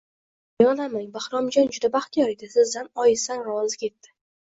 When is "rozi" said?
3.49-3.79